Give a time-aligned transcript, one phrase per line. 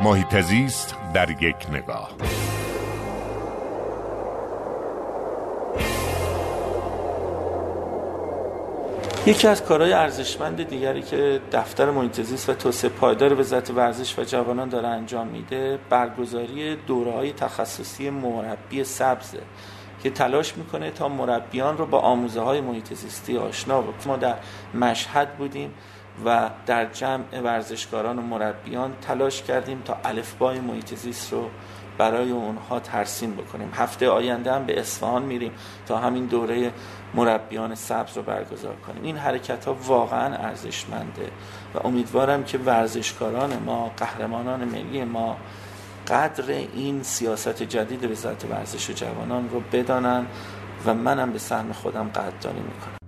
[0.00, 2.10] محیط زیست در یک نگاه.
[9.26, 14.24] یکی از کارهای ارزشمند دیگری که دفتر محیط زیست و توسعه پایدار وزارت ورزش و
[14.24, 19.40] جوانان داره انجام میده برگزاری دوره های تخصصی مربی سبزه
[20.02, 24.06] که تلاش می‌کنه تا مربیان رو با آموزه های محیط زیستی آشنا بکنه.
[24.06, 24.34] ما در
[24.74, 25.74] مشهد بودیم.
[26.24, 31.50] و در جمع ورزشکاران و مربیان تلاش کردیم تا الفبای محیط زیست رو
[31.98, 33.70] برای اونها ترسیم بکنیم.
[33.74, 35.52] هفته آینده هم به اصفهان میریم
[35.86, 36.72] تا همین دوره
[37.14, 39.02] مربیان سبز رو برگزار کنیم.
[39.02, 41.30] این حرکت ها واقعا ارزشمنده
[41.74, 45.36] و امیدوارم که ورزشکاران ما قهرمانان ملی ما
[46.08, 50.26] قدر این سیاست جدید وزارت ورزش و جوانان رو بدانن
[50.86, 53.07] و منم به سهم خودم قدردانی می‌کنم.